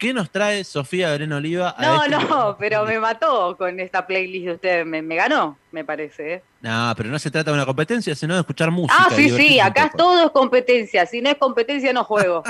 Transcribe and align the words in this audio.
¿Qué 0.00 0.14
nos 0.14 0.30
trae 0.30 0.64
Sofía 0.64 1.10
Verena 1.10 1.36
Oliva? 1.36 1.74
A 1.76 1.82
no, 1.82 2.02
este 2.02 2.16
no, 2.16 2.56
pero 2.58 2.86
me 2.86 2.98
mató 2.98 3.54
con 3.58 3.78
esta 3.78 4.06
playlist 4.06 4.46
de 4.46 4.52
ustedes. 4.52 4.86
Me, 4.86 5.02
ganó, 5.14 5.58
me 5.72 5.84
parece. 5.84 6.34
¿eh? 6.34 6.42
No, 6.62 6.94
pero 6.96 7.10
no 7.10 7.18
se 7.18 7.30
trata 7.30 7.50
de 7.50 7.54
una 7.54 7.66
competencia, 7.66 8.14
sino 8.14 8.32
de 8.32 8.40
escuchar 8.40 8.70
música. 8.70 8.96
Ah, 8.98 9.10
sí, 9.14 9.28
sí, 9.28 9.60
acá 9.60 9.92
todo 9.94 10.24
es 10.24 10.30
competencia. 10.30 11.04
Si 11.04 11.20
no 11.20 11.28
es 11.28 11.36
competencia, 11.36 11.92
no 11.92 12.04
juego. 12.04 12.42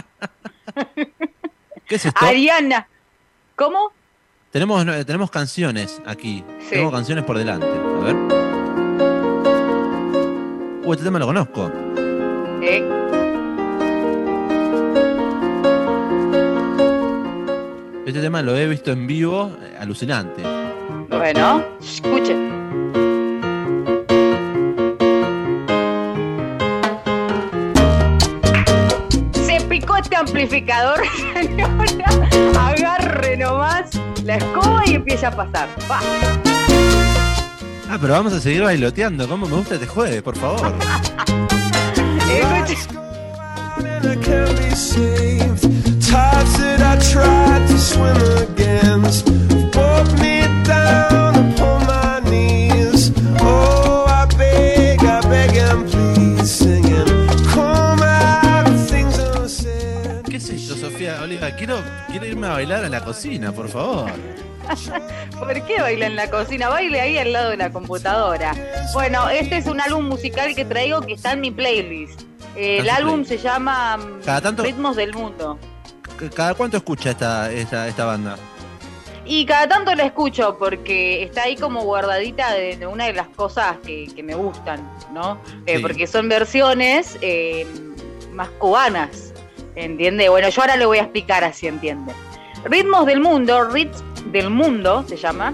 ¿Qué 1.88 1.96
es 1.96 2.06
esto? 2.06 2.24
Ariana. 2.24 2.86
¿Cómo? 3.56 3.90
Tenemos, 4.52 4.86
tenemos 5.04 5.28
canciones 5.32 6.00
aquí. 6.06 6.44
Tenemos 6.68 6.92
canciones 6.92 7.24
por 7.24 7.36
delante. 7.36 7.66
A 7.66 8.04
ver. 8.04 8.14
Uh, 10.84 10.92
este 10.92 11.04
tema 11.04 11.18
lo 11.18 11.26
conozco. 11.26 11.68
¿Eh? 12.62 13.19
Este 18.10 18.22
tema 18.22 18.42
lo 18.42 18.56
he 18.56 18.66
visto 18.66 18.90
en 18.90 19.06
vivo, 19.06 19.56
eh, 19.62 19.76
alucinante. 19.78 20.42
Bueno, 21.08 21.64
escuche. 21.80 22.34
Se 29.32 29.60
picó 29.68 29.96
este 29.96 30.16
amplificador, 30.16 30.98
señora. 31.34 32.10
Agarre 32.58 33.36
nomás 33.36 33.90
la 34.24 34.38
escoba 34.38 34.82
y 34.86 34.94
empieza 34.94 35.28
a 35.28 35.36
pasar. 35.36 35.68
Va. 35.88 36.00
Ah, 37.88 37.96
pero 38.00 38.14
vamos 38.14 38.32
a 38.32 38.40
seguir 38.40 38.64
bailoteando. 38.64 39.28
¿Cómo 39.28 39.46
me 39.46 39.54
gusta 39.54 39.74
este 39.74 39.86
jueves, 39.86 40.20
por 40.20 40.36
favor? 40.36 40.74
tides 46.10 46.58
that 46.58 46.80
I 46.82 46.96
tried 47.12 47.68
to 47.68 47.78
swim 47.78 48.16
against 48.44 49.26
broke 49.72 50.12
me 50.18 50.42
down 50.64 51.32
upon 51.52 51.86
my 51.86 52.20
knees. 52.28 53.12
Oh, 53.40 54.04
I 54.08 54.26
beg, 54.36 55.00
I 55.04 55.20
beg 55.28 55.56
and 55.56 55.88
please, 55.90 56.50
singing, 56.50 57.28
come 57.54 58.02
out 58.02 58.64
the 58.66 58.78
things 58.90 59.18
I 59.18 59.46
said. 59.46 60.24
¿Qué 60.24 60.36
es 60.36 60.50
esto, 60.50 60.74
Sofía 60.76 61.22
Oliva? 61.22 61.50
Quiero, 61.56 61.76
quiero 62.08 62.26
irme 62.26 62.46
a 62.48 62.52
bailar 62.52 62.84
a 62.84 62.88
la 62.88 63.00
cocina, 63.04 63.52
por 63.52 63.68
favor. 63.68 64.10
¿Por 65.38 65.66
qué 65.66 65.80
baila 65.80 66.06
en 66.06 66.16
la 66.16 66.30
cocina? 66.30 66.68
Baile 66.68 67.00
ahí 67.00 67.18
al 67.18 67.32
lado 67.32 67.50
de 67.50 67.56
la 67.56 67.70
computadora. 67.70 68.54
Bueno, 68.92 69.28
este 69.28 69.56
es 69.56 69.66
un 69.66 69.80
álbum 69.80 70.04
musical 70.06 70.54
que 70.54 70.64
traigo 70.64 71.00
que 71.00 71.14
está 71.14 71.32
en 71.32 71.40
mi 71.40 71.50
playlist. 71.50 72.22
el 72.56 72.88
álbum 72.88 73.24
se 73.24 73.38
llama 73.38 73.98
Ritmos 74.58 74.96
del 74.96 75.12
Mundo. 75.12 75.58
¿Cada 76.28 76.54
cuánto 76.54 76.76
escucha 76.76 77.10
esta, 77.10 77.50
esta, 77.52 78.04
banda? 78.04 78.36
Y 79.24 79.46
cada 79.46 79.68
tanto 79.68 79.94
la 79.94 80.04
escucho 80.04 80.56
porque 80.58 81.22
está 81.22 81.44
ahí 81.44 81.56
como 81.56 81.82
guardadita 81.82 82.52
de, 82.52 82.86
una 82.86 83.06
de 83.06 83.14
las 83.14 83.28
cosas 83.28 83.76
que, 83.84 84.22
me 84.22 84.34
gustan, 84.34 84.86
¿no? 85.12 85.40
Eh, 85.66 85.80
porque 85.80 86.06
son 86.06 86.28
versiones 86.28 87.16
eh, 87.22 87.66
más 88.32 88.48
cubanas, 88.50 89.32
¿entiende? 89.76 90.28
Bueno, 90.28 90.48
yo 90.48 90.60
ahora 90.60 90.76
le 90.76 90.86
voy 90.86 90.98
a 90.98 91.02
explicar 91.02 91.44
así, 91.44 91.66
¿entiende? 91.66 92.12
Ritmos 92.64 93.06
del 93.06 93.20
Mundo, 93.20 93.64
Ritz 93.70 94.02
del 94.32 94.50
Mundo 94.50 95.04
se 95.08 95.16
llama, 95.16 95.52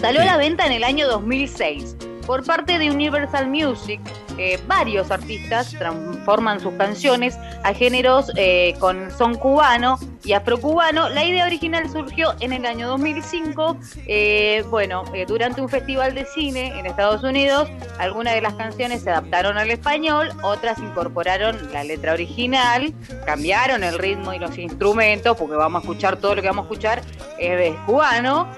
salió 0.00 0.22
a 0.22 0.24
la 0.24 0.36
venta 0.36 0.64
en 0.66 0.72
el 0.72 0.84
año 0.84 1.06
2006 1.08 1.96
por 2.26 2.44
parte 2.44 2.78
de 2.78 2.90
Universal 2.90 3.48
Music 3.48 4.00
eh, 4.38 4.58
varios 4.66 5.10
artistas 5.10 5.70
transforman 5.70 6.60
sus 6.60 6.72
canciones 6.74 7.36
a 7.62 7.74
géneros 7.74 8.30
eh, 8.36 8.74
con 8.78 9.10
son 9.10 9.34
cubano 9.34 9.98
y 10.24 10.32
afrocubano. 10.32 11.08
La 11.08 11.24
idea 11.24 11.46
original 11.46 11.90
surgió 11.90 12.34
en 12.40 12.52
el 12.52 12.66
año 12.66 12.88
2005, 12.88 13.76
eh, 14.06 14.64
bueno, 14.70 15.04
durante 15.26 15.60
un 15.60 15.68
festival 15.68 16.14
de 16.14 16.24
cine 16.26 16.78
en 16.78 16.86
Estados 16.86 17.22
Unidos. 17.24 17.68
Algunas 17.98 18.34
de 18.34 18.40
las 18.40 18.54
canciones 18.54 19.02
se 19.02 19.10
adaptaron 19.10 19.58
al 19.58 19.70
español, 19.70 20.30
otras 20.42 20.78
incorporaron 20.78 21.72
la 21.72 21.84
letra 21.84 22.12
original, 22.12 22.92
cambiaron 23.26 23.84
el 23.84 23.98
ritmo 23.98 24.32
y 24.32 24.38
los 24.38 24.56
instrumentos, 24.58 25.36
porque 25.36 25.56
vamos 25.56 25.80
a 25.80 25.82
escuchar 25.82 26.16
todo 26.16 26.34
lo 26.34 26.42
que 26.42 26.48
vamos 26.48 26.64
a 26.64 26.66
escuchar 26.66 27.02
es 27.42 27.76
cubano, 27.86 28.48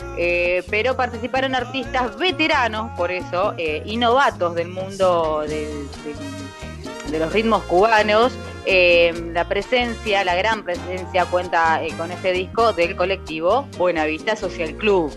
pero 0.71 0.97
participaron 0.97 1.55
artistas 1.55 2.17
veteranos, 2.19 2.91
por 2.97 3.11
eso, 3.11 3.55
y 3.57 3.97
novatos 3.97 4.55
del 4.55 4.69
mundo 4.69 5.45
de 5.47 7.19
los 7.19 7.33
ritmos 7.33 7.63
cubanos. 7.65 8.33
Eh, 8.67 9.13
la 9.33 9.47
presencia, 9.47 10.25
la 10.25 10.35
gran 10.35 10.65
presencia 10.65 11.27
cuenta 11.27 11.85
eh, 11.85 11.93
con 11.97 12.11
este 12.11 12.33
disco 12.33 12.73
del 12.73 12.97
colectivo 12.97 13.69
Buenavista 13.77 14.37
Social 14.37 14.75
Club. 14.77 15.13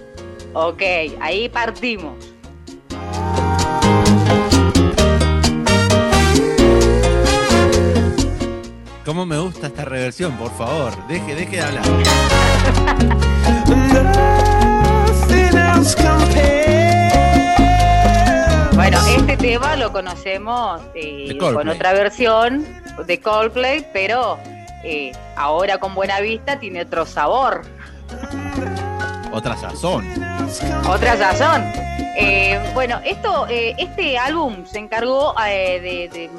Ok, 0.53 0.81
ahí 1.22 1.47
partimos. 1.49 2.36
¿Cómo 9.07 9.25
me 9.25 9.40
gusta 9.40 9.68
esta 9.68 9.85
reversión? 9.85 10.34
Por 10.34 10.51
favor, 10.57 10.91
deje, 11.07 11.34
deje 11.34 11.56
de 11.56 11.62
hablar. 11.62 11.84
Bueno, 18.75 18.97
este 19.07 19.38
tema 19.38 19.78
lo 19.78 19.94
conocemos 19.94 20.81
eh, 20.94 21.38
con 21.40 21.69
otra 21.69 21.94
versión 21.94 22.66
de 23.06 23.22
Coldplay, 23.22 23.88
pero 23.94 24.40
eh, 24.84 25.13
ahora 25.38 25.78
con 25.78 25.96
Buena 25.96 26.19
Vista 26.19 26.59
tiene 26.59 26.81
otro 26.81 27.06
sabor. 27.06 27.62
Otra 29.31 29.56
sazón. 29.56 30.06
Otra 30.85 31.16
sazón. 31.16 31.63
Eh, 32.17 32.59
bueno, 32.73 33.00
esto, 33.06 33.47
este 33.47 34.17
álbum 34.17 34.66
se 34.66 34.79
encargó 34.79 35.34
de, 35.46 36.29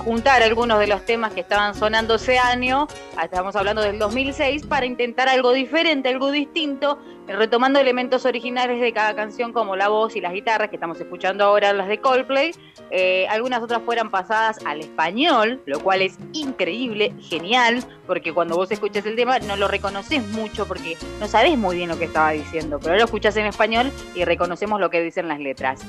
juntar 0.00 0.42
algunos 0.42 0.78
de 0.78 0.86
los 0.86 1.04
temas 1.04 1.32
que 1.32 1.40
estaban 1.40 1.74
sonando 1.74 2.16
ese 2.16 2.38
año, 2.38 2.88
estamos 3.22 3.54
hablando 3.54 3.82
del 3.82 3.98
2006, 3.98 4.66
para 4.66 4.86
intentar 4.86 5.28
algo 5.28 5.52
diferente, 5.52 6.08
algo 6.08 6.30
distinto, 6.30 6.98
retomando 7.28 7.78
elementos 7.78 8.24
originales 8.24 8.80
de 8.80 8.92
cada 8.92 9.14
canción 9.14 9.52
como 9.52 9.76
la 9.76 9.88
voz 9.88 10.16
y 10.16 10.20
las 10.20 10.32
guitarras 10.32 10.70
que 10.70 10.76
estamos 10.76 11.00
escuchando 11.00 11.44
ahora, 11.44 11.72
las 11.72 11.88
de 11.88 12.00
Coldplay. 12.00 12.52
Eh, 12.90 13.26
algunas 13.28 13.62
otras 13.62 13.82
fueran 13.82 14.10
pasadas 14.10 14.58
al 14.66 14.80
español, 14.80 15.60
lo 15.66 15.80
cual 15.80 16.02
es 16.02 16.18
increíble, 16.32 17.14
genial, 17.20 17.84
porque 18.06 18.32
cuando 18.32 18.56
vos 18.56 18.70
escuchas 18.70 19.06
el 19.06 19.16
tema 19.16 19.38
no 19.38 19.56
lo 19.56 19.68
reconoces 19.68 20.26
mucho 20.28 20.66
porque 20.66 20.96
no 21.20 21.28
sabés 21.28 21.56
muy 21.56 21.76
bien 21.76 21.88
lo 21.88 21.98
que 21.98 22.06
estaba 22.06 22.30
diciendo, 22.32 22.80
pero 22.82 22.96
lo 22.96 23.04
escuchas 23.04 23.36
en 23.36 23.46
español 23.46 23.92
y 24.14 24.24
reconocemos 24.24 24.80
lo 24.80 24.90
que 24.90 25.02
dicen 25.02 25.28
las 25.28 25.38
letras. 25.38 25.80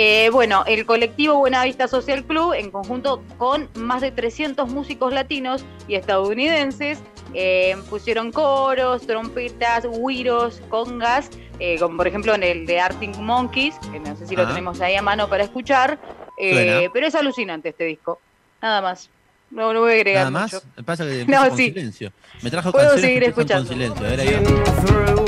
Eh, 0.00 0.30
bueno, 0.30 0.62
el 0.68 0.86
colectivo 0.86 1.34
Buenavista 1.38 1.88
Social 1.88 2.22
Club, 2.22 2.52
en 2.52 2.70
conjunto 2.70 3.20
con 3.36 3.68
más 3.74 4.00
de 4.00 4.12
300 4.12 4.68
músicos 4.70 5.12
latinos 5.12 5.64
y 5.88 5.96
estadounidenses, 5.96 7.00
eh, 7.34 7.76
pusieron 7.90 8.30
coros, 8.30 9.08
trompetas, 9.08 9.84
güiros, 9.86 10.62
congas, 10.68 11.30
eh, 11.58 11.80
como 11.80 11.96
por 11.96 12.06
ejemplo 12.06 12.32
en 12.36 12.44
el 12.44 12.64
de 12.64 12.78
Arctic 12.78 13.16
Monkeys, 13.16 13.74
que 13.90 13.98
no 13.98 14.14
sé 14.14 14.28
si 14.28 14.36
lo 14.36 14.46
tenemos 14.46 14.80
ahí 14.80 14.94
a 14.94 15.02
mano 15.02 15.28
para 15.28 15.42
escuchar, 15.42 15.98
pero 16.36 17.04
es 17.04 17.16
alucinante 17.16 17.70
este 17.70 17.82
disco, 17.82 18.20
nada 18.62 18.80
más. 18.80 19.10
No, 19.50 19.72
no 19.72 19.80
voy 19.80 19.92
a 19.92 19.94
agregar 19.94 20.30
Nada 20.30 20.30
más, 20.30 20.52
mucho. 20.52 20.84
pasa 20.84 21.06
que 21.06 21.24
no, 21.28 21.48
con 21.48 21.56
silencio. 21.56 22.12
Me 22.42 22.52
trajo 22.52 22.70
Puedo 22.70 22.96
seguir 22.98 23.24
escuchando. 23.24 23.66
con 23.66 23.74
silencio. 23.76 24.06
A 24.06 24.10
ver, 24.10 24.20
ahí 24.20 25.27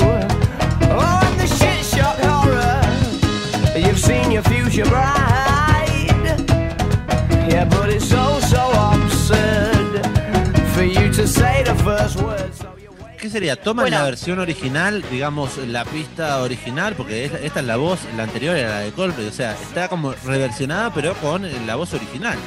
future 4.71 4.89
bride. 4.89 6.37
Yeah, 7.49 7.65
but 7.65 7.91
it's 7.91 8.09
so, 8.09 8.39
so 8.41 8.71
absurd 8.93 10.07
for 10.75 10.85
you 10.85 11.13
to 11.13 11.27
say 11.27 11.63
the 11.65 11.75
first 11.85 12.21
words. 12.21 12.65
¿Qué 13.19 13.29
sería? 13.29 13.57
¿Toman 13.57 13.91
la 13.91 14.03
versión 14.03 14.39
original, 14.39 15.05
digamos, 15.11 15.59
la 15.59 15.85
pista 15.85 16.41
original? 16.41 16.95
Porque 16.95 17.27
esta, 17.27 17.61
es 17.61 17.67
la 17.67 17.77
voz, 17.77 18.01
la 18.17 18.23
anterior 18.23 18.57
era 18.57 18.71
la 18.71 18.81
de 18.81 18.93
Coldplay, 18.93 19.27
o 19.27 19.33
sea, 19.33 19.53
está 19.53 19.89
como 19.89 20.15
reversionada, 20.25 20.91
pero 20.95 21.13
con 21.15 21.47
la 21.67 21.77
voz 21.77 21.93
original. 21.93 22.39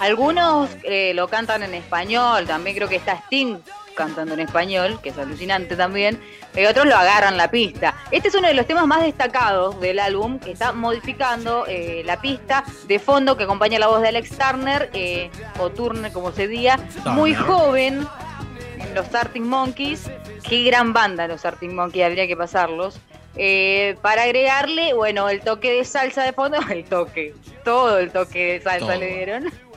Algunos 0.00 0.68
eh, 0.82 1.12
lo 1.14 1.28
cantan 1.28 1.62
en 1.62 1.74
español, 1.74 2.44
también 2.46 2.74
creo 2.74 2.88
que 2.88 2.96
está 2.96 3.12
Sting 3.26 3.58
cantando 3.94 4.34
en 4.34 4.40
español, 4.40 5.00
que 5.02 5.10
es 5.10 5.18
alucinante 5.18 5.76
también, 5.76 6.20
y 6.56 6.64
otros 6.64 6.86
lo 6.86 6.96
agarran 6.96 7.36
la 7.36 7.50
pista. 7.50 7.94
Este 8.10 8.28
es 8.28 8.34
uno 8.34 8.48
de 8.48 8.54
los 8.54 8.66
temas 8.66 8.86
más 8.86 9.02
destacados 9.02 9.80
del 9.80 9.98
álbum, 9.98 10.38
que 10.38 10.52
está 10.52 10.72
modificando 10.72 11.64
eh, 11.66 12.02
la 12.04 12.20
pista 12.20 12.64
de 12.86 12.98
fondo 12.98 13.36
que 13.36 13.44
acompaña 13.44 13.78
la 13.78 13.88
voz 13.88 14.02
de 14.02 14.08
Alex 14.08 14.36
Turner, 14.36 14.90
eh, 14.92 15.30
o 15.58 15.70
Turner 15.70 16.12
como 16.12 16.32
se 16.32 16.48
diga, 16.48 16.78
muy 17.06 17.34
joven, 17.34 18.06
los 18.94 19.14
Arctic 19.14 19.42
Monkeys, 19.42 20.10
qué 20.48 20.64
gran 20.64 20.92
banda 20.92 21.28
los 21.28 21.44
Arctic 21.44 21.70
Monkeys, 21.70 22.04
habría 22.04 22.26
que 22.26 22.36
pasarlos. 22.36 23.00
Eh, 23.36 23.96
para 24.02 24.24
agregarle, 24.24 24.92
bueno, 24.92 25.28
el 25.28 25.40
toque 25.40 25.72
de 25.72 25.84
salsa 25.84 26.24
de 26.24 26.32
fondo, 26.32 26.58
el 26.70 26.84
toque, 26.84 27.34
todo 27.64 27.98
el 27.98 28.10
toque 28.10 28.54
de 28.54 28.60
salsa 28.60 28.96
le 28.96 29.14
dieron. 29.14 29.69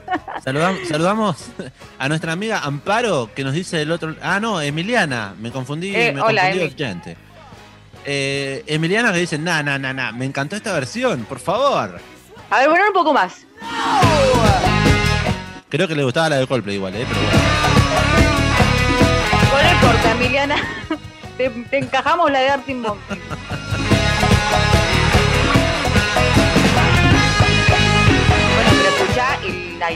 Saludam- 0.44 0.84
saludamos 0.86 1.38
a 2.00 2.08
nuestra 2.10 2.34
amiga 2.34 2.60
Amparo, 2.60 3.30
que 3.34 3.44
nos 3.44 3.54
dice 3.54 3.82
el 3.82 3.92
otro. 3.92 4.16
Ah, 4.22 4.40
no, 4.40 4.60
Emiliana. 4.62 5.34
Me 5.40 5.52
confundí, 5.52 5.96
Eh, 5.96 6.12
me 6.14 6.22
hola, 6.22 6.42
confundí 6.44 6.64
Emi. 6.66 6.74
oyente. 6.74 7.18
Eh, 8.06 8.64
Emiliana 8.68 9.14
que 9.14 9.20
dice, 9.20 9.38
nah, 9.38 9.62
nah, 9.64 9.78
nah, 9.78 9.94
nah, 9.94 10.12
me 10.12 10.26
encantó 10.26 10.56
esta 10.56 10.74
versión, 10.74 11.24
por 11.26 11.40
favor. 11.40 12.00
A 12.50 12.58
ver, 12.60 12.70
bueno, 12.70 12.86
un 12.88 12.94
poco 12.94 13.14
más. 13.14 13.46
Creo 15.70 15.88
que 15.88 15.96
le 15.96 16.04
gustaba 16.04 16.30
la 16.30 16.36
de 16.38 16.48
Coldplay 16.48 16.76
igual, 16.76 16.94
¿eh? 16.96 17.06
Pero 17.08 17.20
bueno. 17.22 17.40
No 19.64 19.72
importa, 19.72 20.12
Emiliana. 20.12 20.56
Te, 21.38 21.50
te 21.50 21.78
encajamos 21.80 22.32
la 22.32 22.40
de 22.40 22.50
Artin 22.50 22.82
Monkey. 22.82 23.20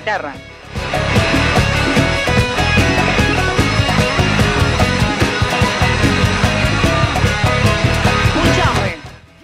guitarra. 0.08 0.34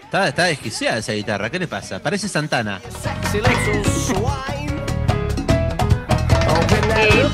Está, 0.06 0.28
está 0.28 0.44
desquiciada 0.46 0.98
esa 1.00 1.12
guitarra, 1.14 1.50
¿qué 1.50 1.60
le 1.60 1.68
pasa? 1.68 2.00
Parece 2.00 2.30
Santana. 2.30 2.80
Eh, 6.96 7.30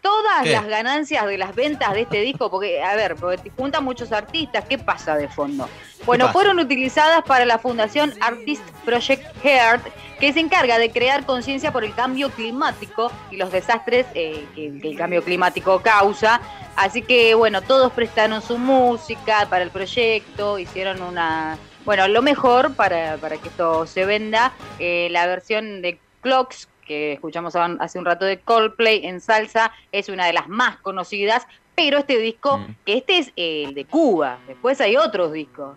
todas 0.00 0.42
¿Qué? 0.44 0.52
las 0.52 0.66
ganancias 0.66 1.26
de 1.26 1.38
las 1.38 1.54
ventas 1.56 1.94
de 1.94 2.02
este 2.02 2.20
disco, 2.20 2.48
porque, 2.48 2.80
a 2.80 2.94
ver, 2.94 3.16
porque 3.16 3.38
te 3.38 3.50
juntan 3.50 3.82
muchos 3.82 4.12
artistas, 4.12 4.66
¿qué 4.68 4.78
pasa 4.78 5.16
de 5.16 5.28
fondo? 5.28 5.68
Bueno, 6.04 6.30
fueron 6.32 6.58
utilizadas 6.60 7.24
para 7.24 7.44
la 7.44 7.58
Fundación 7.58 8.12
Artist 8.20 8.62
Project 8.84 9.24
Heart, 9.42 9.86
que 10.22 10.32
se 10.32 10.38
encarga 10.38 10.78
de 10.78 10.92
crear 10.92 11.26
conciencia 11.26 11.72
por 11.72 11.82
el 11.82 11.96
cambio 11.96 12.30
climático 12.30 13.10
y 13.32 13.36
los 13.38 13.50
desastres 13.50 14.06
eh, 14.14 14.46
que, 14.54 14.78
que 14.78 14.90
el 14.90 14.96
cambio 14.96 15.24
climático 15.24 15.82
causa. 15.82 16.40
Así 16.76 17.02
que, 17.02 17.34
bueno, 17.34 17.60
todos 17.60 17.90
prestaron 17.90 18.40
su 18.40 18.56
música 18.56 19.48
para 19.50 19.64
el 19.64 19.70
proyecto, 19.70 20.60
hicieron 20.60 21.02
una. 21.02 21.58
Bueno, 21.84 22.06
lo 22.06 22.22
mejor 22.22 22.72
para, 22.76 23.16
para 23.16 23.36
que 23.38 23.48
esto 23.48 23.84
se 23.88 24.04
venda, 24.04 24.52
eh, 24.78 25.08
la 25.10 25.26
versión 25.26 25.82
de 25.82 25.98
Clocks, 26.20 26.68
que 26.86 27.14
escuchamos 27.14 27.56
hace 27.56 27.98
un 27.98 28.04
rato 28.04 28.24
de 28.24 28.38
Coldplay 28.38 29.04
en 29.04 29.20
salsa, 29.20 29.72
es 29.90 30.08
una 30.08 30.26
de 30.26 30.34
las 30.34 30.46
más 30.46 30.76
conocidas, 30.76 31.48
pero 31.74 31.98
este 31.98 32.18
disco, 32.18 32.58
Mm. 32.58 32.76
que 32.86 32.98
este 32.98 33.18
es 33.18 33.32
el 33.34 33.74
de 33.74 33.86
Cuba, 33.86 34.38
después 34.46 34.80
hay 34.80 34.96
otros 34.96 35.32
discos. 35.32 35.76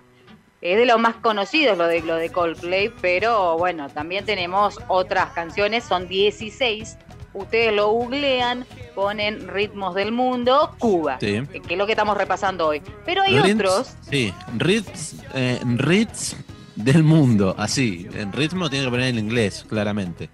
Es 0.65 0.77
de 0.77 0.85
los 0.87 0.99
más 0.99 1.15
conocidos 1.17 1.77
lo 1.77 1.85
de, 1.85 2.01
lo 2.01 2.15
de 2.15 2.31
Coldplay, 2.31 2.89
pero 2.99 3.55
bueno, 3.55 3.87
también 3.89 4.25
tenemos 4.25 4.79
otras 4.87 5.29
canciones, 5.33 5.83
son 5.83 6.07
16. 6.07 6.97
Ustedes 7.33 7.71
lo 7.71 7.89
googlean, 7.91 8.65
ponen 8.95 9.47
ritmos 9.47 9.93
del 9.93 10.11
mundo, 10.11 10.73
Cuba, 10.79 11.17
Sí. 11.19 11.43
que 11.67 11.73
es 11.73 11.77
lo 11.77 11.85
que 11.85 11.91
estamos 11.91 12.17
repasando 12.17 12.65
hoy. 12.65 12.81
Pero 13.05 13.21
hay 13.21 13.37
otros, 13.37 13.95
Sí, 14.09 14.33
ritms, 14.57 15.17
eh, 15.35 15.59
del 16.75 17.03
mundo, 17.03 17.53
así. 17.59 18.07
En 18.15 18.33
ritmo 18.33 18.67
tiene 18.67 18.85
que 18.85 18.91
poner 18.91 19.09
en 19.09 19.19
inglés, 19.19 19.65
claramente. 19.69 20.29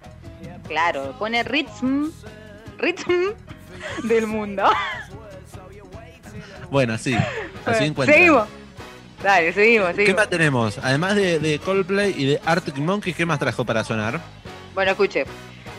claro, 0.66 1.14
pone 1.18 1.42
ritm, 1.42 2.10
ritm 2.78 3.34
del 4.04 4.26
mundo. 4.26 4.64
Bueno, 6.70 6.94
así. 6.94 7.14
Así 7.66 7.84
encuentra. 7.84 8.16
Seguimos. 8.16 8.48
Dale, 9.22 9.52
seguimos, 9.52 9.92
¿Qué 9.94 10.14
más 10.14 10.28
tenemos? 10.28 10.78
Además 10.78 11.14
de, 11.14 11.38
de 11.38 11.58
Coldplay 11.60 12.12
y 12.16 12.26
de 12.26 12.40
Arctic 12.44 12.76
Monkeys, 12.78 13.14
¿qué 13.16 13.24
más 13.24 13.38
trajo 13.38 13.64
para 13.64 13.84
sonar? 13.84 14.20
Bueno, 14.74 14.90
escuche. 14.90 15.24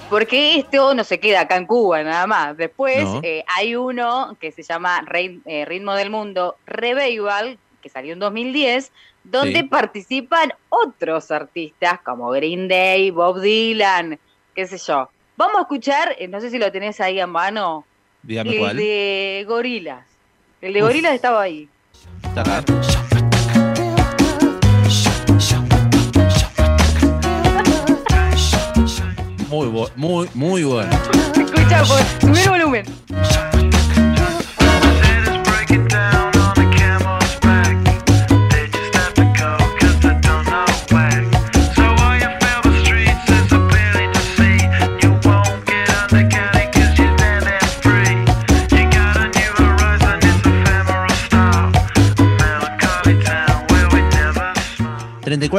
Porque 0.10 0.60
esto 0.60 0.94
no 0.94 1.04
se 1.04 1.20
queda 1.20 1.42
acá 1.42 1.58
en 1.58 1.66
Cuba 1.66 2.04
nada 2.04 2.26
más. 2.28 2.56
Después 2.56 3.04
No. 3.04 3.20
eh, 3.24 3.44
hay 3.56 3.76
uno 3.76 4.38
que 4.40 4.52
se 4.52 4.64
llama 4.64 5.02
Rey- 5.06 5.42
eh, 5.46 5.66
Ritmo 5.66 5.94
del 5.96 6.10
Mundo 6.10 6.56
Revival, 6.66 7.58
que 7.82 7.90
salió 7.90 8.14
en 8.14 8.20
2010, 8.20 8.92
donde 9.26 9.60
Sí. 9.62 9.64
participan 9.64 10.54
otros 10.70 11.30
artistas 11.32 12.00
como 12.06 12.30
Green 12.30 12.68
Day, 12.70 13.12
Bob 13.12 13.42
Dylan, 13.42 14.20
qué 14.56 14.68
sé 14.68 14.78
yo. 14.78 15.10
Vamos 15.36 15.58
a 15.58 15.62
escuchar, 15.62 16.16
eh, 16.18 16.28
no 16.30 16.40
sé 16.40 16.50
si 16.50 16.60
lo 16.60 16.72
tenés 16.72 17.02
ahí 17.02 17.20
a 17.20 17.28
mano, 17.28 17.86
Dígame 18.22 18.52
el 18.52 18.60
cuál. 18.60 18.78
de 18.78 19.46
Gorilas. 19.48 20.06
El 20.62 20.74
de 20.74 20.82
Uf. 20.82 20.88
Gorilas 20.88 21.14
estaba 21.14 21.42
ahí. 21.42 21.68
Está. 22.24 23.03
Muy, 29.54 29.88
muy, 29.96 30.30
muy 30.34 30.64
bueno. 30.64 30.90
Escucha, 31.36 31.84
pues, 31.84 32.04
subí 32.20 32.40
el 32.40 32.50
volumen. 32.50 33.53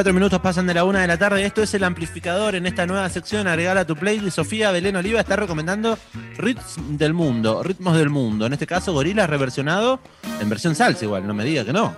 24 0.04 0.20
minutos 0.20 0.40
pasan 0.40 0.66
de 0.66 0.74
la 0.74 0.84
una 0.84 1.00
de 1.00 1.06
la 1.06 1.16
tarde. 1.16 1.46
Esto 1.46 1.62
es 1.62 1.72
el 1.72 1.82
amplificador 1.82 2.54
en 2.54 2.66
esta 2.66 2.84
nueva 2.84 3.08
sección. 3.08 3.48
Agregala 3.48 3.80
a 3.80 3.86
tu 3.86 3.96
playlist. 3.96 4.36
Sofía 4.36 4.70
Belén 4.70 4.96
Oliva 4.96 5.18
está 5.18 5.34
recomendando 5.34 5.96
Ritmos 6.36 6.76
del 6.98 7.14
Mundo. 7.14 7.62
Ritmos 7.62 7.96
del 7.96 8.10
Mundo. 8.10 8.44
En 8.44 8.52
este 8.52 8.66
caso, 8.66 8.92
Gorilas 8.92 9.30
reversionado 9.30 10.00
en 10.42 10.50
versión 10.50 10.74
salsa, 10.74 11.06
igual. 11.06 11.26
No 11.26 11.32
me 11.32 11.42
diga 11.42 11.64
que 11.64 11.72
no. 11.72 11.96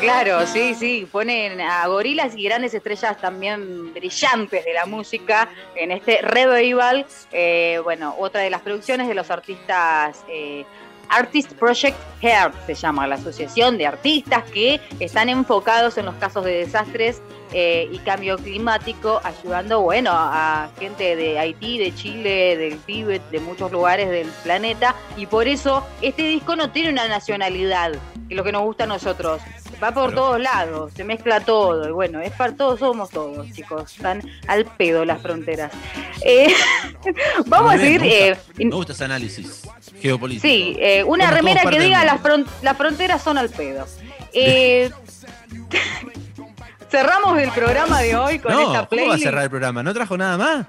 Claro, 0.00 0.46
sí, 0.46 0.76
sí. 0.76 1.08
Ponen 1.10 1.60
a 1.60 1.84
gorilas 1.88 2.36
y 2.36 2.44
grandes 2.44 2.72
estrellas 2.72 3.20
también 3.20 3.92
brillantes 3.92 4.64
de 4.64 4.72
la 4.72 4.86
música 4.86 5.48
en 5.74 5.90
este 5.90 6.22
revival. 6.22 7.04
Eh, 7.32 7.80
bueno, 7.82 8.14
otra 8.16 8.42
de 8.42 8.50
las 8.50 8.60
producciones 8.60 9.08
de 9.08 9.14
los 9.14 9.28
artistas. 9.32 10.24
Eh, 10.28 10.64
Artist 11.08 11.52
Project 11.52 11.96
Heart 12.20 12.54
se 12.66 12.74
llama 12.74 13.06
la 13.06 13.16
asociación 13.16 13.78
de 13.78 13.86
artistas 13.86 14.44
que 14.50 14.80
están 15.00 15.28
enfocados 15.28 15.98
en 15.98 16.06
los 16.06 16.14
casos 16.16 16.44
de 16.44 16.58
desastres 16.58 17.22
eh, 17.56 17.88
y 17.92 17.98
cambio 17.98 18.36
climático, 18.36 19.20
ayudando, 19.22 19.80
bueno, 19.80 20.10
a 20.12 20.68
gente 20.80 21.14
de 21.14 21.38
Haití, 21.38 21.78
de 21.78 21.94
Chile, 21.94 22.56
del 22.56 22.78
Tíbet, 22.80 23.22
de 23.30 23.38
muchos 23.38 23.70
lugares 23.70 24.10
del 24.10 24.26
planeta. 24.42 24.96
Y 25.16 25.26
por 25.26 25.46
eso 25.46 25.86
este 26.02 26.22
disco 26.24 26.56
no 26.56 26.70
tiene 26.70 26.90
una 26.90 27.06
nacionalidad, 27.06 27.92
que 27.92 28.34
es 28.34 28.36
lo 28.36 28.42
que 28.42 28.50
nos 28.50 28.62
gusta 28.62 28.84
a 28.84 28.86
nosotros. 28.88 29.40
Va 29.82 29.92
por 29.92 30.14
todos 30.14 30.40
lados, 30.40 30.92
se 30.96 31.04
mezcla 31.04 31.40
todo. 31.40 31.88
Y 31.88 31.92
bueno, 31.92 32.20
es 32.20 32.32
para 32.32 32.54
todos, 32.56 32.80
somos 32.80 33.10
todos, 33.10 33.50
chicos. 33.52 33.92
Están 33.96 34.22
al 34.48 34.64
pedo 34.64 35.04
las 35.04 35.20
fronteras. 35.22 35.70
Eh, 36.24 36.52
vamos 37.46 37.74
a 37.74 37.78
seguir. 37.78 38.00
Me 38.00 38.28
eh, 38.30 38.36
me 38.56 38.70
gusta 38.70 38.92
ese 38.92 39.04
análisis 39.04 39.62
geopolítico. 40.00 40.42
Sí, 40.48 40.76
eh, 40.80 41.04
una 41.04 41.30
remera 41.30 41.62
que 41.70 41.78
diga 41.78 42.04
las, 42.04 42.20
fron- 42.20 42.46
las 42.62 42.76
fronteras 42.76 43.22
son 43.22 43.38
al 43.38 43.48
pedo. 43.50 43.86
Eh, 44.32 44.90
cerramos 46.94 47.38
el 47.38 47.50
programa 47.50 48.00
de 48.00 48.16
hoy 48.16 48.38
con 48.38 48.52
No, 48.52 48.60
esta 48.60 48.66
¿cómo 48.66 48.78
va 48.78 48.82
a 48.84 48.88
playlist. 48.88 49.22
cerrar 49.24 49.42
el 49.44 49.50
programa? 49.50 49.82
¿No 49.82 49.92
trajo 49.94 50.16
nada 50.16 50.38
más? 50.38 50.66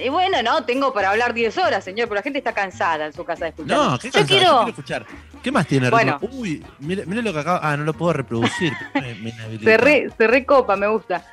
Y 0.00 0.10
bueno, 0.10 0.42
no, 0.42 0.64
tengo 0.64 0.92
para 0.92 1.10
hablar 1.10 1.32
10 1.32 1.56
horas, 1.58 1.82
señor, 1.82 2.08
pero 2.08 2.16
la 2.16 2.22
gente 2.22 2.38
está 2.38 2.52
cansada 2.52 3.06
en 3.06 3.12
su 3.12 3.24
casa 3.24 3.44
de 3.46 3.50
escuchar. 3.50 3.76
No, 3.76 3.98
qué 3.98 4.10
Yo 4.10 4.26
quiero, 4.26 4.44
yo 4.44 4.56
quiero 4.56 4.68
escuchar. 4.68 5.06
¿Qué 5.42 5.50
más 5.50 5.66
tiene 5.66 5.88
Bueno. 5.88 6.18
Uy, 6.32 6.64
mire, 6.80 7.06
mire 7.06 7.22
lo 7.22 7.32
que 7.32 7.38
acaba. 7.40 7.60
Ah, 7.62 7.76
no 7.76 7.84
lo 7.84 7.94
puedo 7.94 8.12
reproducir. 8.12 8.72
Se, 9.64 9.76
re, 9.78 10.10
se 10.16 10.26
recopa, 10.26 10.76
me 10.76 10.86
gusta. 10.88 11.24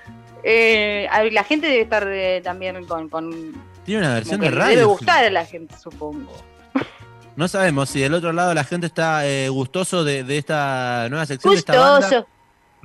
Eh, 0.43 1.07
la 1.31 1.43
gente 1.43 1.67
debe 1.67 1.81
estar 1.81 2.07
eh, 2.07 2.39
también 2.43 2.85
con, 2.85 3.09
con 3.09 3.53
Tiene 3.83 4.01
una 4.05 4.13
versión 4.13 4.39
de 4.39 4.51
radio. 4.51 4.75
debe 4.75 4.83
gustar 4.85 5.25
a 5.25 5.29
la 5.29 5.45
gente, 5.45 5.75
supongo. 5.77 6.31
No 7.35 7.47
sabemos 7.49 7.89
si 7.89 7.99
del 7.99 8.13
otro 8.13 8.31
lado 8.31 8.53
la 8.53 8.63
gente 8.63 8.87
está 8.87 9.27
eh, 9.27 9.49
gustoso 9.49 10.05
de, 10.05 10.23
de 10.23 10.37
esta 10.37 11.07
nueva 11.09 11.25
sección 11.25 11.53
de 11.53 11.59
esta 11.59 11.73
banda 11.77 12.07
Gustoso. 12.07 12.27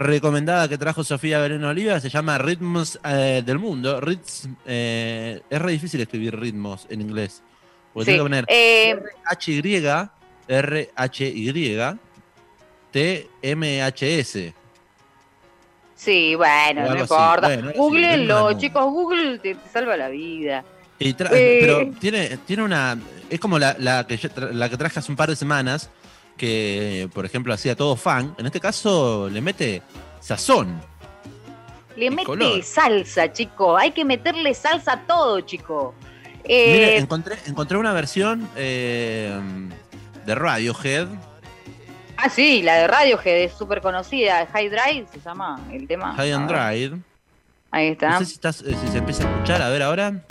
Recomendada 0.00 0.66
que 0.66 0.78
trajo 0.78 1.04
Sofía 1.04 1.38
Belén 1.40 1.62
Oliva. 1.62 2.00
Se 2.00 2.08
llama 2.08 2.38
Ritmos 2.38 2.98
eh, 3.04 3.42
del 3.44 3.58
Mundo. 3.58 4.00
Ritz, 4.00 4.48
eh, 4.66 5.42
es 5.48 5.62
re 5.62 5.72
difícil 5.72 6.00
escribir 6.00 6.38
ritmos 6.40 6.86
en 6.88 7.02
inglés. 7.02 7.42
Porque 7.92 8.06
Sí. 8.06 8.12
tengo 8.16 8.24
que 8.24 8.30
poner 8.30 8.44
Eh, 8.48 8.98
H-Y, 9.26 9.84
R-H-Y, 10.48 11.98
T-M-H-S. 12.92 14.54
sí, 15.94 16.34
bueno, 16.34 16.88
no 16.88 16.96
importa. 16.98 17.40
Bueno, 17.48 17.72
Googleenlo, 17.76 18.58
chicos, 18.58 18.84
Google 18.86 19.38
te, 19.38 19.54
te 19.54 19.68
salva 19.68 19.96
la 19.96 20.08
vida. 20.08 20.64
Y 20.98 21.10
Eh. 21.10 21.14
Pero 21.60 21.90
tiene, 22.00 22.38
tiene 22.46 22.62
una. 22.62 22.98
Es 23.28 23.38
como 23.38 23.58
la, 23.58 23.76
la 23.78 24.06
que 24.06 24.16
yo 24.16 24.28
la 24.52 24.68
que 24.68 24.76
traje 24.76 24.98
hace 24.98 25.10
un 25.12 25.16
par 25.16 25.28
de 25.30 25.36
semanas, 25.36 25.90
que 26.40 27.08
por 27.12 27.26
ejemplo 27.26 27.52
hacía 27.52 27.76
todo 27.76 27.96
fan. 27.96 28.34
En 28.38 28.46
este 28.46 28.60
caso 28.60 29.28
le 29.30 29.42
mete 29.42 29.82
sazón. 30.20 30.80
Le 31.96 32.08
mete 32.10 32.24
color. 32.24 32.62
salsa, 32.64 33.30
chico. 33.30 33.76
Hay 33.76 33.90
que 33.92 34.06
meterle 34.06 34.54
salsa 34.54 34.92
a 34.94 35.06
todo, 35.06 35.40
chico. 35.42 35.94
Eh, 36.44 36.72
Mire, 36.72 36.96
encontré, 36.98 37.36
encontré 37.46 37.76
una 37.76 37.92
versión 37.92 38.48
eh, 38.56 39.38
de 40.24 40.34
Radiohead. 40.34 41.08
ah, 42.16 42.30
sí, 42.30 42.62
la 42.62 42.76
de 42.76 42.86
Radiohead 42.86 43.36
es 43.44 43.52
súper 43.52 43.82
conocida. 43.82 44.46
High 44.46 44.70
Drive 44.70 45.06
se 45.12 45.20
llama 45.20 45.60
el 45.70 45.86
tema. 45.86 46.14
High 46.16 46.32
and 46.32 46.48
Drive. 46.50 46.98
Ahí 47.70 47.88
está. 47.88 48.10
No 48.12 48.18
sé 48.20 48.24
si, 48.24 48.34
estás- 48.34 48.62
eh, 48.62 48.74
si 48.80 48.88
se 48.90 48.98
empieza 48.98 49.28
a 49.28 49.30
escuchar. 49.30 49.60
A 49.60 49.68
ver 49.68 49.82
ahora. 49.82 50.24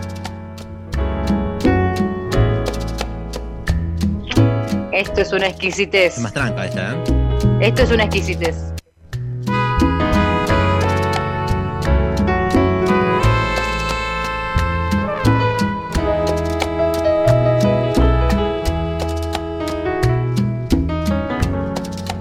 Esto 4.99 5.21
es 5.21 5.31
una 5.31 5.47
exquisitez. 5.47 6.17
Es 6.17 6.19
más 6.19 6.33
tranca 6.33 6.65
esta, 6.65 6.91
¿eh? 6.91 7.03
Esto 7.61 7.83
es 7.83 7.91
una 7.91 8.03
exquisitez. 8.03 8.57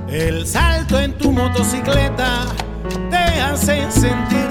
El 0.09 0.47
salto 0.47 1.01
en 1.01 1.19
tu 1.19 1.33
motocicleta 1.33 2.47
te 3.11 3.41
hace 3.41 3.91
sentir 3.91 4.47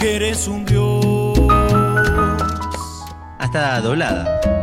que 0.00 0.16
eres 0.16 0.48
un 0.48 0.64
dios. 0.64 1.38
Ah, 3.38 3.44
está 3.44 3.80
doblada. 3.80 4.55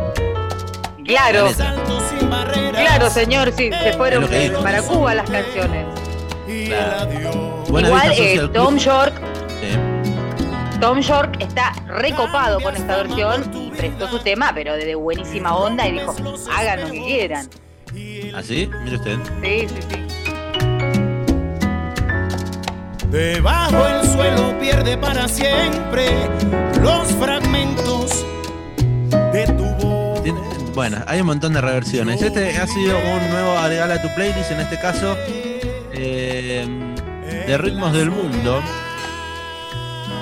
Claro, 1.04 1.48
claro, 2.72 3.10
señor, 3.10 3.52
sí, 3.52 3.70
se 3.70 3.92
fueron 3.92 4.26
para 4.62 4.82
Cuba 4.82 5.14
las 5.14 5.28
canciones. 5.28 5.86
Claro. 6.66 7.64
Igual 7.68 8.12
eh, 8.16 8.48
Tom. 8.52 8.76
York, 8.78 9.12
Sí. 9.60 9.78
Tom 10.80 11.00
York 11.00 11.36
está 11.40 11.72
recopado 11.86 12.60
con 12.60 12.76
esta 12.76 12.96
versión 12.96 13.50
y 13.54 13.70
prestó 13.70 14.08
su 14.08 14.18
tema, 14.18 14.52
pero 14.54 14.74
de 14.74 14.94
buenísima 14.94 15.54
onda 15.54 15.86
y 15.88 15.92
dijo, 15.92 16.14
hagan 16.54 16.80
lo 16.82 16.90
que 16.90 17.02
quieran. 17.04 17.48
¿Así? 18.34 18.68
Mire 18.82 18.96
usted. 18.96 19.18
Sí, 19.42 19.68
sí, 19.68 19.80
sí. 19.88 20.04
Debajo 23.10 23.86
el 23.86 24.08
suelo 24.08 24.58
pierde 24.58 24.98
para 24.98 25.28
siempre 25.28 26.08
los 26.82 27.06
fragmentos 27.12 28.26
de 29.32 29.46
tu 29.56 29.63
bueno, 30.74 30.98
hay 31.06 31.20
un 31.20 31.26
montón 31.26 31.52
de 31.52 31.60
reversiones. 31.60 32.20
Este 32.20 32.56
ha 32.58 32.66
sido 32.66 32.96
un 32.98 33.30
nuevo 33.30 33.52
agregar 33.58 33.90
a 33.92 34.02
tu 34.02 34.08
playlist, 34.14 34.50
en 34.50 34.60
este 34.60 34.78
caso 34.78 35.16
eh, 35.92 36.66
de 37.46 37.58
ritmos 37.58 37.92
del 37.92 38.10
mundo 38.10 38.60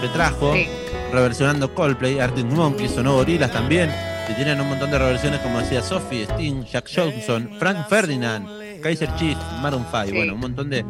que 0.01 0.09
trajo 0.09 0.53
Sí. 0.55 0.69
reversionando 1.13 1.73
Coldplay, 1.75 2.19
Arctic 2.19 2.47
Monkeys, 2.47 2.93
sonó 2.93 3.15
Gorillaz 3.15 3.53
también, 3.53 3.91
que 4.27 4.35
tienen 4.35 4.61
un 4.61 4.69
montón 4.69 4.91
de 4.91 4.99
reversiones 4.99 5.41
como 5.41 5.59
decía 5.61 5.83
Sophie, 5.83 6.25
Sting, 6.25 6.65
Jack 6.65 6.89
Johnson, 6.95 7.51
Frank 7.59 7.89
Ferdinand, 7.89 8.49
Kaiser 8.83 9.15
Chiefs, 9.17 9.41
Maroon 9.61 9.87
5, 9.91 10.07
Sí. 10.07 10.13
bueno, 10.17 10.35
un 10.35 10.41
montón 10.41 10.71
de 10.71 10.85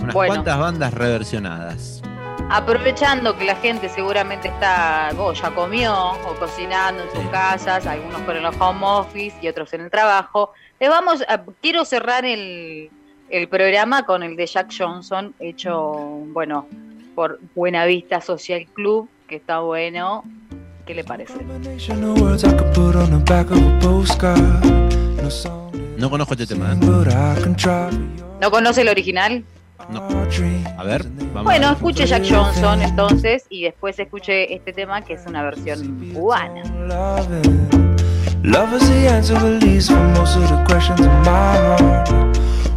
unas 0.00 0.12
Bueno. 0.14 0.34
cuantas 0.34 0.58
bandas 0.58 0.92
reversionadas. 0.94 2.02
Aprovechando 2.50 3.36
que 3.36 3.44
la 3.44 3.56
gente 3.56 3.88
seguramente 3.90 4.48
está, 4.48 5.10
oh, 5.18 5.32
ya 5.34 5.50
comió 5.50 6.12
o 6.12 6.34
cocinando 6.38 7.02
en 7.02 7.10
sus 7.10 7.20
Sí. 7.20 7.28
casas, 7.30 7.86
algunos 7.86 8.22
con 8.22 8.36
el 8.36 8.46
home 8.46 8.80
office 8.86 9.36
y 9.42 9.48
otros 9.48 9.72
en 9.74 9.82
el 9.82 9.90
trabajo, 9.90 10.52
les 10.80 10.88
vamos 10.88 11.22
a, 11.28 11.42
quiero 11.60 11.84
cerrar 11.84 12.24
el, 12.24 12.90
el 13.28 13.48
programa 13.48 14.06
con 14.06 14.22
el 14.22 14.34
de 14.34 14.46
Jack 14.46 14.72
Johnson, 14.76 15.34
hecho, 15.40 15.92
bueno, 16.32 16.66
por 17.14 17.38
Buenavista 17.54 18.20
Social 18.22 18.66
Club, 18.72 19.08
que 19.26 19.36
está 19.36 19.58
bueno. 19.60 20.24
¿Qué 20.86 20.94
le 20.94 21.04
parece? 21.04 21.34
No 25.98 26.08
conozco 26.08 26.32
este 26.32 26.46
tema. 26.46 26.72
¿eh? 26.72 26.76
¿No 28.40 28.50
conoce 28.50 28.80
el 28.80 28.88
original? 28.88 29.44
No. 29.90 30.06
A 30.76 30.84
ver, 30.84 31.04
vamos. 31.32 31.44
Bueno, 31.44 31.72
escuche 31.72 32.06
Jack 32.06 32.24
Johnson 32.28 32.82
entonces 32.82 33.46
y 33.48 33.62
después 33.64 33.98
escuche 33.98 34.54
este 34.54 34.72
tema 34.72 35.02
que 35.02 35.14
es 35.14 35.26
una 35.26 35.42
versión 35.42 36.12
cubana. 36.12 36.62
Love 38.42 38.72
is 38.74 38.88
the 38.88 39.08
answer, 39.08 39.36
at 39.36 39.62
least, 39.62 39.90
for 39.90 39.98
most 40.16 40.36
of 40.36 40.48
the 40.48 40.64
questions 40.66 41.00
in 41.00 41.08
my 41.22 41.56
heart. 41.56 42.08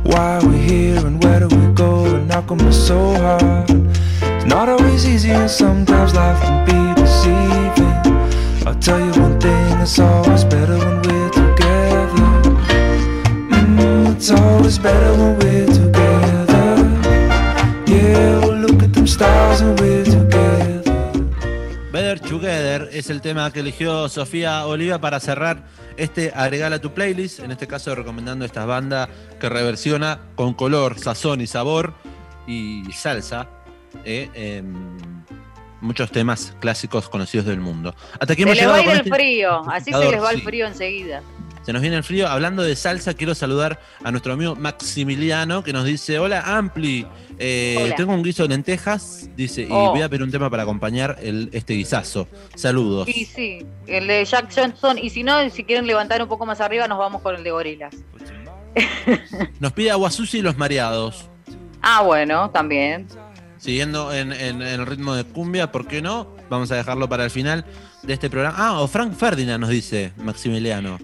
Why 0.03 0.38
are 0.38 0.46
we 0.48 0.58
here 0.58 0.98
and 1.05 1.24
where 1.24 1.39
do 1.39 1.48
we 1.48 1.74
go 1.74 2.05
and 2.05 2.31
how 2.31 2.41
come 2.41 2.60
it's 2.67 2.77
so 2.77 3.13
hard? 3.15 3.70
It's 4.22 4.46
not 4.46 4.67
always 4.70 5.05
easy 5.08 5.29
and 5.31 5.50
sometimes 5.50 6.13
life 6.15 6.41
can 6.41 6.65
be 6.65 7.01
deceiving. 7.01 7.93
I'll 8.65 8.75
tell 8.79 9.00
you 9.00 9.12
one 9.22 9.39
thing, 9.39 9.79
it's 9.79 10.00
always 10.00 10.43
better 10.43 10.77
when 10.77 11.01
we're 11.03 11.29
together. 11.29 12.25
Mm, 13.51 14.15
it's 14.15 14.31
always 14.31 14.79
better 14.79 15.12
when 15.13 15.38
we're 15.38 15.40
es 22.91 23.10
el 23.10 23.21
tema 23.21 23.51
que 23.51 23.62
eligió 23.62 24.10
Sofía 24.10 24.65
Oliva 24.65 25.00
para 25.00 25.19
cerrar 25.19 25.65
este 25.98 26.31
agregar 26.36 26.74
a 26.74 26.79
tu 26.79 26.93
playlist. 26.93 27.39
En 27.39 27.51
este 27.51 27.67
caso, 27.67 27.95
recomendando 27.95 28.45
estas 28.45 28.65
bandas 28.65 29.10
que 29.39 29.50
reversiona 29.50 30.19
con 30.36 30.53
color, 30.53 31.00
sazón 31.00 31.41
y 31.41 31.48
sabor 31.48 31.93
y 32.48 32.83
salsa 32.91 33.48
eh, 34.05 34.29
em, 34.33 34.74
muchos 35.81 36.12
temas 36.12 36.55
clásicos 36.60 37.10
conocidos 37.10 37.45
del 37.45 37.60
mundo. 37.60 37.95
Hasta 38.19 38.33
aquí 38.33 38.43
Se 38.43 38.50
hemos 38.50 38.55
les 38.55 38.67
va 38.67 38.74
llegado 38.74 38.75
a 38.75 38.79
ir 38.79 38.86
con 38.86 38.93
el 38.93 39.00
este 39.00 39.10
frío, 39.10 39.69
así 39.69 39.91
se 39.91 40.12
les 40.12 40.21
va 40.21 40.31
el 40.31 40.41
frío 40.41 40.67
enseguida. 40.67 41.21
Se 41.63 41.72
nos 41.74 41.82
viene 41.82 41.96
el 41.98 42.03
frío. 42.03 42.27
Hablando 42.27 42.63
de 42.63 42.75
salsa, 42.75 43.13
quiero 43.13 43.36
saludar 43.36 43.80
a 44.03 44.10
nuestro 44.12 44.34
amigo 44.34 44.56
Maximiliano 44.56 45.63
que 45.63 45.74
nos 45.74 45.86
dice: 45.86 46.18
Hola, 46.20 46.41
Ampli. 46.58 47.06
eh, 47.38 47.77
Hola. 47.84 47.96
tengo 47.96 48.13
un 48.13 48.24
guiso 48.24 48.44
de 48.44 48.50
lentejas, 48.50 49.30
dice, 49.36 49.63
y 49.63 49.68
Oh. 49.70 49.91
voy 49.91 50.01
a 50.01 50.10
pedir 50.10 50.24
un 50.24 50.32
tema 50.32 50.50
para 50.50 50.63
acompañar 50.63 51.18
el, 51.22 51.50
este 51.53 51.74
guisazo. 51.75 52.27
Saludos. 52.56 53.08
Sí, 53.12 53.25
sí, 53.25 53.65
el 53.88 54.08
de 54.08 54.25
Jack 54.25 54.51
Johnson. 54.56 54.98
Y 54.98 55.10
si 55.12 55.24
no, 55.24 55.48
si 55.50 55.63
quieren 55.63 55.86
levantar 55.88 56.22
un 56.22 56.27
poco 56.27 56.46
más 56.46 56.62
arriba, 56.62 56.88
nos 56.88 56.98
vamos 56.98 57.22
con 57.22 57.36
el 57.36 57.44
de 57.44 57.51
gorilas. 57.51 57.94
Nos 59.60 59.74
pide 59.74 59.91
Aguasusi 59.91 60.39
y 60.39 60.41
los 60.41 60.58
mareados. 60.58 61.30
Ah, 61.82 62.01
bueno, 62.03 62.50
también. 62.51 63.08
Siguiendo 63.58 64.13
en, 64.13 64.32
en- 64.34 64.62
en 64.62 64.80
el 64.80 64.86
ritmo 64.86 65.13
de 65.13 65.24
cumbia, 65.24 65.72
¿por 65.72 65.88
qué 65.88 66.01
no? 66.01 66.36
Vamos 66.50 66.72
a 66.72 66.75
dejarlo 66.75 67.08
para 67.10 67.24
el 67.25 67.30
final 67.32 67.65
de 68.03 68.13
este 68.13 68.30
programa. 68.30 68.56
Ah, 68.58 68.80
o 68.80 68.88
Frank 68.88 69.13
Ferdinand 69.13 69.62
nos 69.62 69.70
dice 69.70 70.13
Maximiliano. 70.18 70.98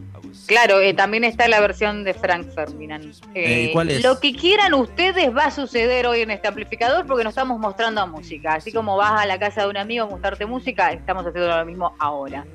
Claro, 0.45 0.79
eh, 0.79 0.93
también 0.93 1.23
está 1.23 1.47
la 1.47 1.59
versión 1.59 2.03
de 2.03 2.13
Frank 2.13 2.49
Ferdinand. 2.53 3.13
Eh, 3.33 3.67
¿y 3.69 3.73
cuál 3.73 3.89
es? 3.89 4.03
Lo 4.03 4.19
que 4.19 4.33
quieran 4.33 4.73
ustedes 4.73 5.35
va 5.35 5.45
a 5.45 5.51
suceder 5.51 6.07
hoy 6.07 6.21
en 6.21 6.31
este 6.31 6.47
amplificador 6.47 7.05
porque 7.05 7.23
nos 7.23 7.31
estamos 7.31 7.59
mostrando 7.59 8.05
música. 8.07 8.55
Así 8.55 8.71
como 8.71 8.95
vas 8.95 9.21
a 9.21 9.25
la 9.25 9.39
casa 9.39 9.63
de 9.63 9.69
un 9.69 9.77
amigo 9.77 10.05
a 10.05 10.09
mostrarte 10.09 10.45
música, 10.45 10.91
estamos 10.91 11.25
haciendo 11.25 11.55
lo 11.55 11.65
mismo 11.65 11.95
ahora. 11.99 12.45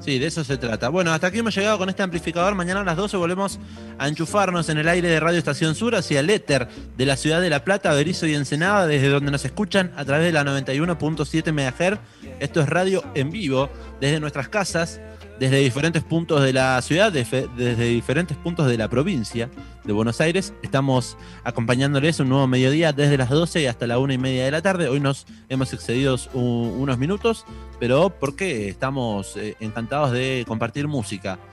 Sí, 0.00 0.18
de 0.18 0.26
eso 0.26 0.42
se 0.42 0.56
trata. 0.56 0.88
Bueno, 0.88 1.12
hasta 1.12 1.26
aquí 1.26 1.38
hemos 1.38 1.54
llegado 1.54 1.78
con 1.78 1.88
este 1.88 2.02
amplificador. 2.02 2.54
Mañana 2.54 2.80
a 2.80 2.84
las 2.84 2.96
12 2.96 3.16
volvemos 3.16 3.58
a 3.98 4.08
enchufarnos 4.08 4.68
en 4.68 4.78
el 4.78 4.88
aire 4.88 5.08
de 5.08 5.20
Radio 5.20 5.38
Estación 5.38 5.74
Sur 5.74 5.94
hacia 5.94 6.20
el 6.20 6.30
éter 6.30 6.68
de 6.96 7.06
la 7.06 7.16
ciudad 7.16 7.40
de 7.40 7.50
La 7.50 7.64
Plata, 7.64 7.92
Berizo 7.92 8.26
y 8.26 8.34
Ensenada, 8.34 8.86
desde 8.86 9.08
donde 9.08 9.30
nos 9.30 9.44
escuchan 9.44 9.92
a 9.96 10.04
través 10.04 10.26
de 10.26 10.32
la 10.32 10.44
91.7 10.44 11.52
MHz. 11.52 11.98
Esto 12.40 12.60
es 12.60 12.68
radio 12.68 13.04
en 13.14 13.30
vivo 13.30 13.70
desde 14.00 14.18
nuestras 14.20 14.48
casas, 14.48 15.00
desde 15.42 15.56
diferentes 15.58 16.04
puntos 16.04 16.40
de 16.40 16.52
la 16.52 16.80
ciudad, 16.82 17.10
de- 17.10 17.48
desde 17.56 17.86
diferentes 17.88 18.36
puntos 18.36 18.68
de 18.68 18.78
la 18.78 18.86
provincia 18.88 19.50
de 19.82 19.92
Buenos 19.92 20.20
Aires. 20.20 20.54
Estamos 20.62 21.16
acompañándoles 21.42 22.20
un 22.20 22.28
nuevo 22.28 22.46
mediodía 22.46 22.92
desde 22.92 23.18
las 23.18 23.28
12 23.28 23.68
hasta 23.68 23.88
la 23.88 23.98
una 23.98 24.14
y 24.14 24.18
media 24.18 24.44
de 24.44 24.52
la 24.52 24.62
tarde. 24.62 24.86
Hoy 24.88 25.00
nos 25.00 25.26
hemos 25.48 25.72
excedido 25.72 26.16
unos 26.32 26.96
minutos, 26.96 27.44
pero 27.80 28.08
porque 28.10 28.68
estamos 28.68 29.36
eh, 29.36 29.56
encantados 29.58 30.12
de 30.12 30.44
compartir 30.46 30.86
música 30.86 31.40